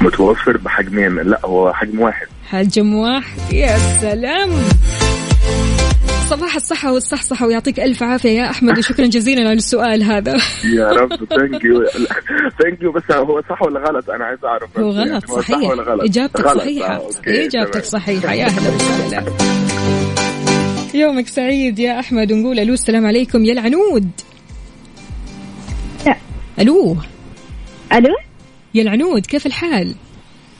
[0.00, 2.26] متوفر بحجمين لا هو حجم واحد.
[2.48, 3.52] حجم واحد.
[3.52, 4.50] يا سلام.
[6.28, 10.36] صباح الصحة والصحصحة ويعطيك ألف عافية يا أحمد وشكرا جزيلا على السؤال هذا.
[10.64, 11.08] يا رب.
[11.08, 11.84] thank you
[12.62, 14.78] thank you بس هو صح ولا غلط؟ أنا عايز أعرف.
[14.78, 15.70] هو يعني غلط هو صح صحيح.
[15.70, 16.58] ولا غلط؟ إجابتك غلط.
[16.62, 16.94] صحيحة.
[16.96, 17.84] آه، إجابتك تمام.
[17.84, 18.32] صحيحة.
[18.34, 19.24] يا أهلا وسهلا.
[20.94, 23.44] يومك سعيد يا أحمد ونقول ألو السلام عليكم.
[23.44, 24.10] يا العنود.
[26.06, 26.16] لا.
[26.60, 26.96] ألو.
[27.92, 28.14] ألو؟
[28.74, 29.94] يا العنود كيف الحال؟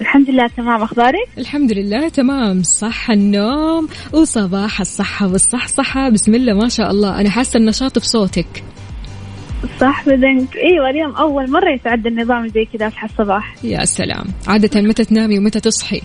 [0.01, 0.83] الحمد لله تمام.
[0.83, 2.63] أخبارك؟ الحمد لله تمام.
[2.63, 6.09] صح النوم وصباح الصحة والصحصحة.
[6.09, 7.21] بسم الله ما شاء الله.
[7.21, 8.65] أنا حاسة النشاط بصوتك
[9.81, 10.57] صح بدنك.
[10.57, 14.27] إيوه اليوم أول مرة يتعدى النظام زي كذا اصحى الصباح يا سلام.
[14.47, 16.03] عادة متى تنامي ومتى تصحي؟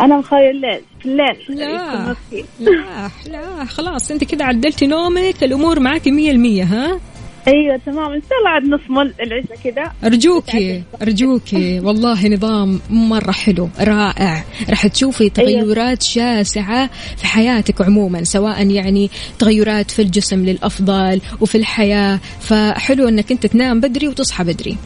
[0.00, 0.80] أنا مخايل الليل.
[0.98, 1.66] في الليل.
[1.66, 2.16] لا.
[2.60, 3.64] لا لا.
[3.64, 7.00] خلاص أنت كده عدلتي نومك الأمور معك مية المية ها؟
[7.48, 8.12] أيوه تمام.
[8.12, 11.80] إن شاء الله عاد نص مل العشاء كذا أرجوكي أرجوكي.
[11.86, 14.44] والله نظام مرة حلو رائع.
[14.70, 22.20] راح تشوفي تغيرات شاسعة في حياتك عموما سواء يعني تغيرات في الجسم للأفضل وفي الحياة.
[22.40, 24.76] فحلو إنك أنت تنام بدري وتصحى بدري.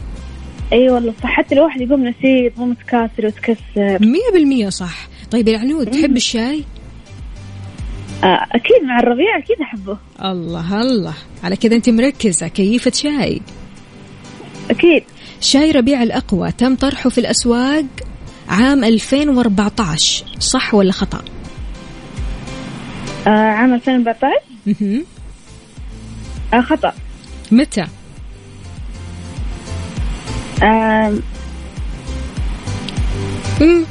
[0.73, 1.29] اي والله صح.
[1.29, 5.07] حتى الواحد يقوم نشيط مو متكاسر وتكسر مية بالمية صح.
[5.31, 6.63] طيب يا العنود تحب الشاي؟
[8.23, 9.97] آه أكيد مع الربيع أكيد أحبه.
[10.23, 11.13] الله الله.
[11.43, 13.41] على كذا أنت مركزة كيفة شاي؟
[14.69, 15.03] أكيد.
[15.41, 17.85] شاي ربيع الأقوى تم طرحه في الأسواق
[18.49, 21.21] عام 2014 صح ولا خطأ؟
[23.27, 24.33] آه عام 2014
[24.65, 25.05] مهم.
[26.53, 26.93] آه خطأ.
[27.51, 27.85] متى؟
[33.61, 33.85] مم.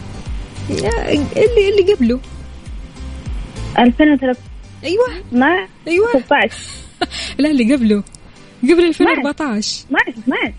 [0.70, 2.20] اللي اللي قبله.
[3.78, 4.38] 2013
[4.85, 5.07] أيوه.
[5.33, 6.09] ما أيوه.
[6.26, 6.57] 16
[7.38, 8.02] لا اللي قبله.
[8.62, 10.52] قبل 2014 ما 12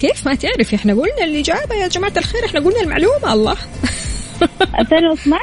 [0.00, 1.74] كيف؟ ما تعرف إحنا قلنا الإجابة.
[1.74, 3.56] يا جماعة الخير إحنا قلنا المعلومة الله.
[4.80, 5.40] 2012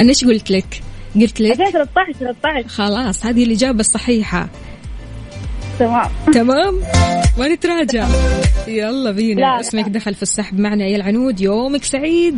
[0.00, 0.82] أنا إيش قلت لك؟
[1.16, 4.48] قلت لك 2013 13 خلاص هذه الإجابة الصحيحة.
[5.78, 6.80] تمام تمام؟
[7.38, 8.06] ما نتراجع
[8.68, 9.40] يلا بينا.
[9.40, 9.60] لا،.
[9.60, 12.36] اسمك دخل في السحب معنا يا العنود يومك سعيد.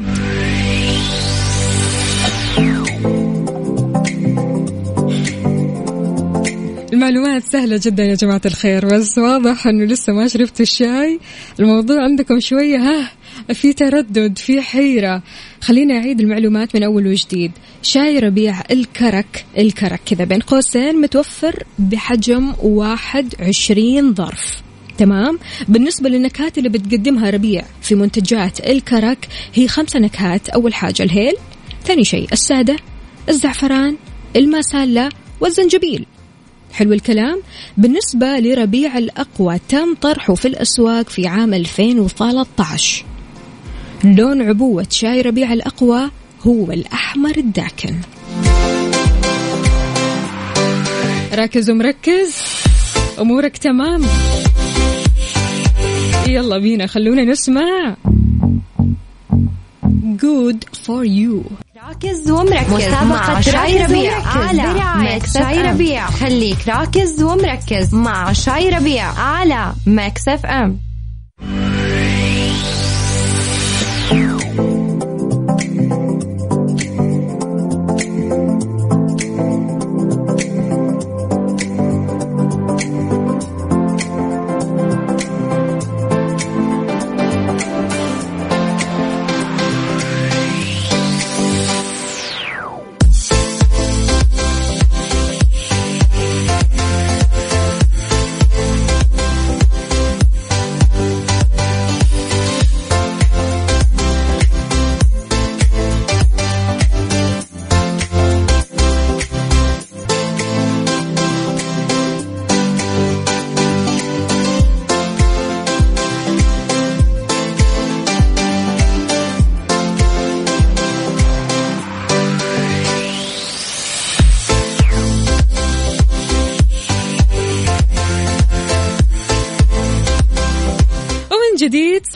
[6.93, 11.21] المعلومات سهلة جدا يا جماعة الخير بس واضح إنه لسه ما شربت الشاي.
[11.61, 13.11] الموضوع عندكم شوية ها
[13.55, 15.23] في تردد في حيرة.
[15.61, 17.53] خليني أعيد المعلومات من أول وجديد.
[17.83, 24.63] شاي ربيع الكرك الكرك كذا بين قوسين متوفر بحجم واحد عشرين ظرف.
[24.99, 30.49] تمام؟ بالنسبة للنكهات اللي بتقدمها ربيع في منتجات الكرك هي خمسة نكهات.
[30.49, 31.35] أول حاجة الهيل
[31.85, 32.77] ثاني شيء السادة
[33.29, 33.97] الزعفران
[34.37, 35.09] الماسالا
[35.41, 36.07] والزنجبيل.
[36.73, 37.43] حلو الكلام.
[37.77, 43.05] بالنسبة لربيع الأقوى تم طرحه في الأسواق في عام 2013
[44.05, 46.11] لون عبوة شاي ربيع الأقوى
[46.47, 47.95] هو الأحمر الداكن.
[51.35, 52.37] راكز ومركز.
[53.21, 54.03] أمورك تمام؟
[56.27, 57.97] يلا بينا خلونا نسمع.
[60.23, 61.53] Good for you.
[61.89, 64.27] راكز ومركز مسابقة شاي ربيع.
[64.27, 66.07] على Mix شاي ربيع.
[66.07, 69.05] خليك راكز ومركز مع شاي ربيع.
[69.21, 70.88] على Mix FM.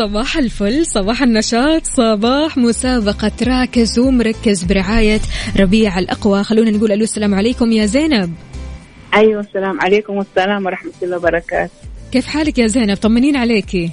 [0.02, 5.20] صباح الفل صباح النشاط صباح مسابقة راكز ومركز برعاية
[5.60, 6.44] ربيع الأقوى.
[6.44, 8.34] خلونا نقول ألو السلام عليكم يا زينب.
[9.14, 11.70] أيوه السلام عليكم والسلام ورحمة الله وبركاته.
[12.12, 13.90] كيف حالك يا زينب؟ طمنين عليكي.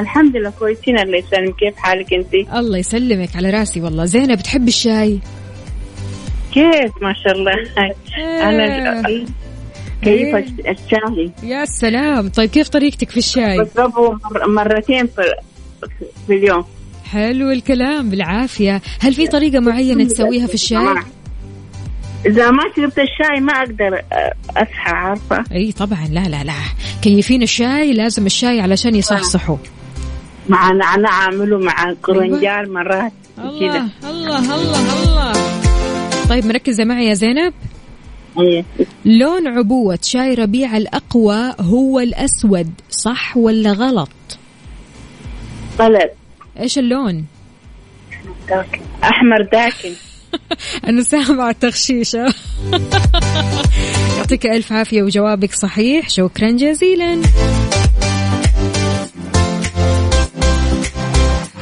[0.00, 0.98] الحمد لله كويسين.
[0.98, 1.56] الله يسلمك.
[1.56, 4.04] كيف حالك أنت؟ الله يسلمك على راسي والله.
[4.04, 5.18] زينب تحب الشاي؟
[6.54, 7.52] كيف؟ ما شاء الله.
[8.42, 9.24] أنا آه.
[10.12, 10.34] كيف.
[10.68, 12.28] الشاي يا سلام.
[12.28, 15.22] طيب كيف طريقتك في الشاي؟ بشربه مر- مرتين في
[16.26, 16.64] في اليوم.
[17.04, 18.82] حلو الكلام بالعافية.
[19.00, 20.94] هل في طريقة معينة تسويها في الشاي؟
[22.26, 26.06] إذا ما شربت الشاي ما أقدر أ- اصحى عارفة؟ أي طبعا.
[26.12, 26.52] لا لا لا.
[27.02, 29.56] كيفين الشاي لازم الشاي علشان يصحصحوا
[30.48, 35.32] مع نعناع أعمله مع قرنجال مرات الله كذا الله الله الله.
[36.28, 37.52] طيب مركزة معي يا زينب.
[38.38, 38.64] إيه.
[39.04, 44.08] لون عبوة شاي ربيع الأقوى هو الأسود صح ولا غلط؟
[45.78, 46.10] طلب
[46.60, 47.26] إيش اللون؟
[48.48, 48.80] داكن.
[49.04, 49.92] أحمر داكن.
[50.88, 52.26] أنا سامعة تغشيشة.
[54.16, 56.08] يعطيك ألف عافية وجوابك صحيح.
[56.08, 57.22] شكرا جزيلا.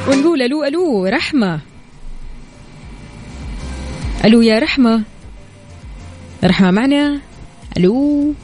[0.08, 1.60] ونقول ألو ألو رحمة.
[4.24, 5.02] ألو يا رحمة.
[6.44, 7.20] رحمة معنا.
[7.76, 8.34] ألو.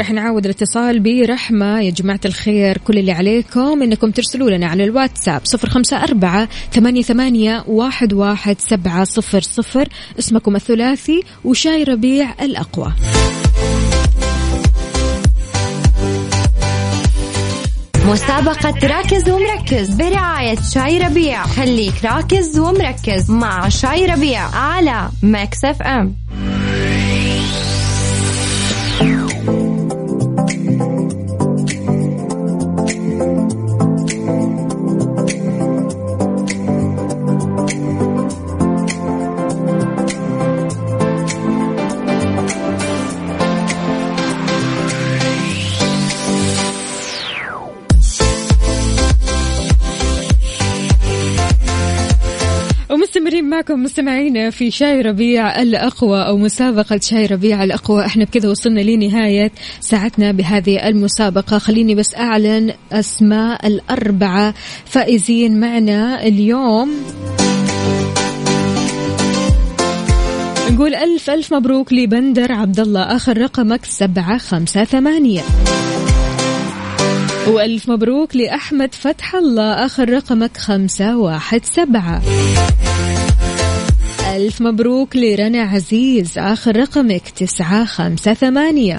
[0.00, 1.80] رح نعاود الاتصال برحمة.
[1.80, 7.02] يا جماعة الخير كل اللي عليكم إنكم ترسلوا لنا على الواتساب صفر خمسة أربعة ثمانية,
[7.02, 9.88] ثمانية واحد, واحد سبعة صفر صفر.
[10.18, 12.92] اسمكم الثلاثي وشاي ربيع الأقوى.
[18.08, 21.42] مسابقة راكز ومركز برعاية شاي ربيع.
[21.42, 26.16] خليك راكز ومركز مع شاي ربيع على Mix FM.
[53.48, 58.06] معكم مستمعينا في شاي ربيع الأقوى أو مسابقة شاي ربيع الأقوى.
[58.06, 61.58] إحنا بكذا وصلنا لنهاية ساعتنا بهذه المسابقة.
[61.58, 66.90] خليني بس أعلن أسماء الأربعة فائزين معنا اليوم.
[70.70, 75.42] نقول ألف ألف مبروك لبندر عبد الله آخر رقمك سبعة خمسة ثمانية.
[77.48, 79.72] وألف مبروك لأحمد فتح الله.
[79.72, 82.22] آخر رقمك خمسة واحد سبعة.
[84.38, 86.38] ألف مبروك لرنا عزيز.
[86.38, 88.96] آخر رقمك تسعة خمسة ثمانية.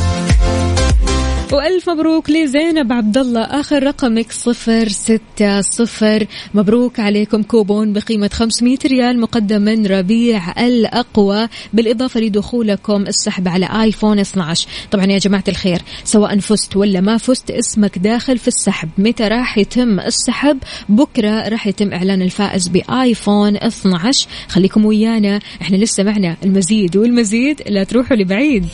[1.54, 6.26] وألف مبروك لزينب عبد الله آخر رقمك صفر ستة صفر.
[6.54, 11.47] مبروك عليكم كوبون بقيمة 500 ريال مقدم من ربيع الأقوى.
[11.74, 17.52] بالإضافة لدخولكم السحب على آيفون 12 طبعا يا جماعة الخير سواء فزت ولا ما فزت
[17.52, 18.89] اسمك داخل في السحب.
[18.97, 20.58] متى راح يتم السحب؟
[20.89, 25.39] بكرة راح يتم إعلان الفائز بآيفون 12 خليكم ويانا.
[25.62, 27.62] إحنا لسه معنا المزيد والمزيد.
[27.68, 28.66] لا تروحوا لبعيد.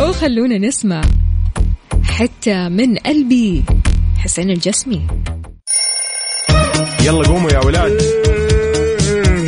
[0.00, 1.00] وخلونا نسمع
[2.04, 3.64] حتى من قلبي.
[4.18, 5.06] حسين الجسمي.
[7.00, 8.02] يلا قوموا يا ولاد.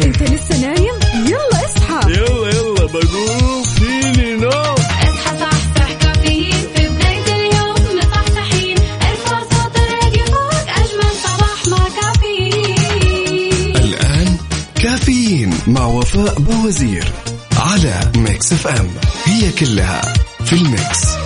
[0.05, 0.95] أنت لسه نايم؟
[1.27, 2.13] يلا اصحى.
[2.13, 3.63] يلا يلا بقوم.
[3.63, 4.75] فيني نوم.
[5.03, 6.67] اصحى صحصح كافيين.
[6.75, 13.77] في بداية اليوم مصحصحين ارفع صوت الراديو فوق أجمل صباح مع كافيين.
[13.77, 14.37] الآن
[14.83, 17.13] كافيين مع وفاء بوزير
[17.57, 18.89] على Mix FM.
[19.25, 20.03] هي كلها
[20.49, 21.19] في ال mix.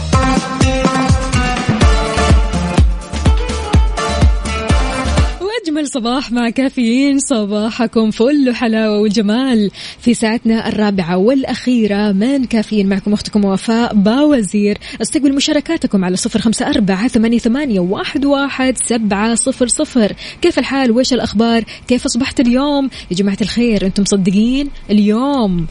[5.41, 9.70] وأجمل صباح مع كافيين صباحكم فل وحلاوة وجمال
[10.01, 14.79] في ساعتنا الرابعة والأخيرة من كافيين معكم أختكم وفاء باوزير.
[15.03, 20.12] أستقبل مشاركاتكم على صفر أربعة ثمانية, ثمانية واحد, واحد سبعة صفر صفر.
[20.41, 25.66] كيف الحال؟ وإيش الأخبار؟ كيف أصبحت اليوم؟ يا جماعة الخير أنتم مصدقين؟ اليوم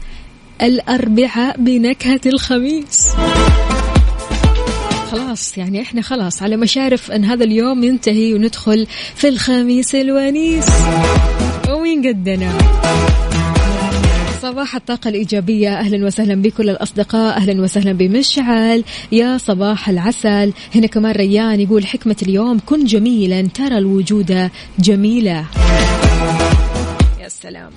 [0.62, 3.08] الأربعاء بنكهة الخميس.
[5.12, 10.66] خلاص يعني إحنا خلاص على مشارف أن هذا اليوم ينتهي وندخل في الخميس الونيس.
[11.70, 12.52] ومين قدنا
[14.42, 15.78] صباح الطاقة الإيجابية.
[15.78, 17.36] أهلا وسهلا بكل الأصدقاء.
[17.36, 18.84] أهلا وسهلا بمشعل.
[19.12, 20.52] يا صباح العسل.
[20.74, 25.44] هنا كمان ريان يقول حكمة اليوم كن جميلا ترى الوجود جميلة
[27.20, 27.70] يا سلام.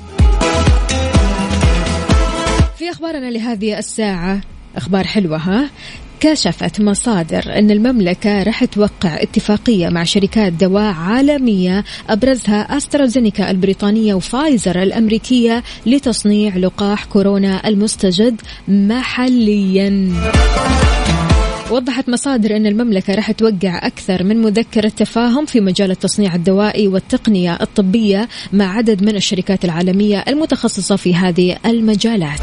[2.86, 4.42] في أخبارنا لهذه الساعة.
[4.76, 5.70] أخبار حلوة ها؟
[6.20, 14.84] كشفت مصادر أن المملكة راح توقع اتفاقية مع شركات دواء عالمية أبرزها أسترازينيكا البريطانية وفايزر
[14.84, 20.14] الأمريكية لتصنيع لقاح كورونا المستجد محلياً.
[21.72, 27.58] وضحت مصادر أن المملكة راح توقع أكثر من مذكرة تفاهم في مجال التصنيع الدوائي والتقنية
[27.62, 32.42] الطبية مع عدد من الشركات العالمية المتخصصة في هذه المجالات.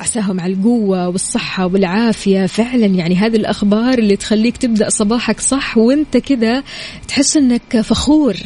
[0.00, 6.16] عساهم على القوة والصحة والعافية فعلا يعني هذه الأخبار اللي تخليك تبدأ صباحك صح وانت
[6.16, 6.62] كذا
[7.08, 8.36] تحس إنك فخور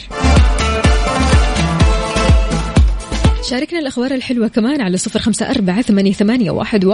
[3.49, 5.83] شاركنا الأخبار الحلوة كمان على صفر خمسة أربعة
[6.13, 6.85] ثمانية, واحد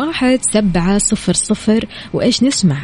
[0.53, 1.85] سبعة صفر صفر.
[2.13, 2.83] وإيش نسمع؟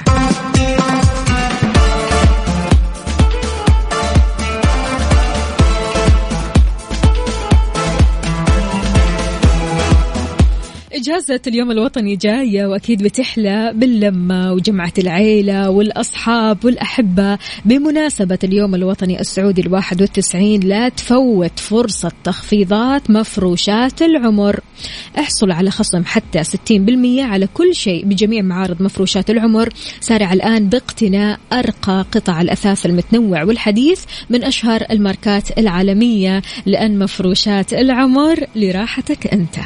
[11.01, 17.38] إجازة اليوم الوطني جاية وأكيد بتحلى باللمة وجمعة العيلة والأصحاب والأحبة.
[17.64, 24.61] بمناسبة اليوم الوطني السعودي الواحد والتسعين لا تفوت فرصة تخفيضات مفروشات العمر.
[25.18, 29.68] احصل على خصم حتى 60% على كل شيء بجميع معارض مفروشات العمر.
[30.01, 36.42] سارع الآن باقتناء أرقى قطع الأثاث المتنوع والحديث من أشهر الماركات العالمية.
[36.66, 39.57] لأن مفروشات العمر لراحتك أنت.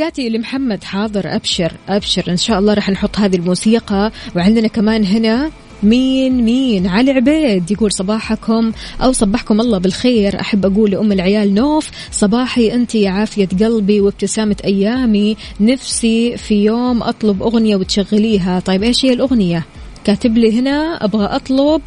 [0.00, 1.72] تحياتي لمحمد حاضر أبشر.
[1.88, 2.24] أبشر.
[2.28, 4.12] إن شاء الله راح نحط هذه الموسيقى.
[4.36, 5.50] وعندنا كمان هنا
[5.82, 8.72] مين مين علي عبيد يقول صباحكم
[9.02, 10.40] أو صبحكم الله بالخير.
[10.40, 15.36] أحب أقول لأم العيال نوف صباحي أنت يا عافية قلبي وابتسامة أيامي.
[15.60, 18.60] نفسي في يوم أطلب أغنية وتشغليها.
[18.60, 19.64] طيب إيش هي الأغنية؟
[20.04, 21.82] كاتب لي هنا أبغى أطلب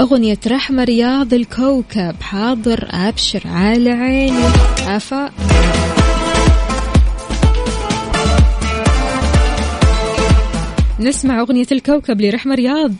[0.00, 2.14] أغنية رحمة رياض الكوكب.
[2.20, 3.42] حاضر أبشر.
[3.44, 4.44] على عيني.
[4.86, 5.30] عفا
[11.00, 12.92] نسمع أغنية الكوكب لرحمة رياض.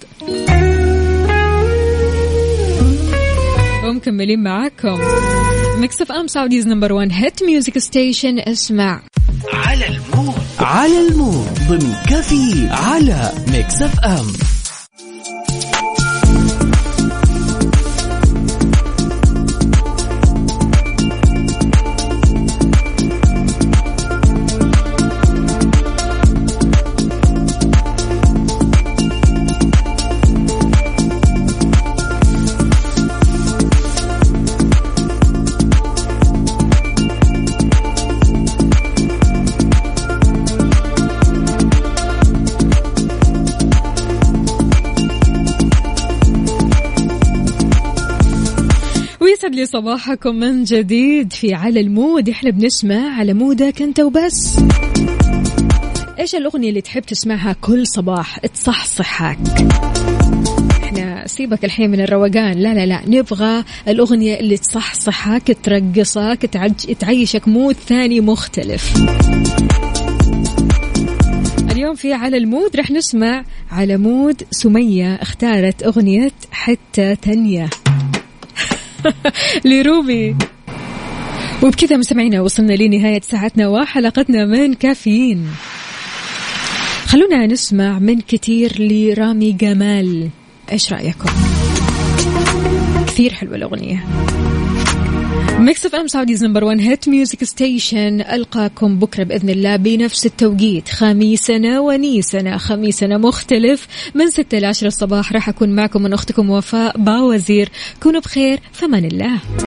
[3.85, 4.99] ومكملين معاكم.
[5.79, 9.03] Mix FM Saudi's number 1 hit music station اسمع.
[9.53, 10.35] على المود.
[10.59, 11.49] على المود.
[11.69, 14.27] ضمن كافيين على Mix FM
[49.51, 52.29] ويسعد لي صباحكم من جديد في على المود.
[52.29, 54.59] إحنا بنسمع على مودك أنت وبس.
[56.19, 59.39] إيش الأغنية اللي تحب تسمعها كل صباح؟ تصحصحك.
[60.83, 62.53] إحنا سيبك الحين من الروقان.
[62.53, 66.73] لا لا لا نبغى الأغنية اللي تصحصحك ترقصك تعج...
[66.99, 68.95] تعيشك مود ثاني مختلف.
[71.71, 77.71] اليوم في على المود رح نسمع على مود سمية اختارت أغنية حتى تانية
[79.65, 80.37] لروبي.
[81.63, 85.47] وبكذا مستمعينا وصلنا لنهاية ساعتنا وحلقتنا من كافيين.
[87.07, 90.29] خلونا نسمع من كتير لرامي جمال.
[90.73, 91.31] إيش رأيكم؟
[93.07, 94.05] كثير حلوة الأغنية.
[95.59, 100.89] Mix FM Saudi's number 1 hit music station ألقاكم بكرة بإذن الله بنفس التوقيت.
[100.89, 102.59] خميسنا ونيسنا.
[102.59, 103.87] خميسنا مختلف.
[104.15, 107.69] من 6 ل 10 الصباح راح أكون معكم من أختكم وفاء باوزير.
[108.03, 108.61] كونوا بخير.
[108.73, 109.39] فمان الله.